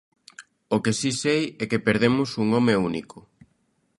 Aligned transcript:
O 0.75 0.77
que 0.83 0.91
si 0.99 1.11
sei 1.23 1.43
é 1.61 1.63
que 1.69 1.83
perdemos 1.87 2.29
un 2.41 2.47
home 2.57 2.73
único. 2.89 3.17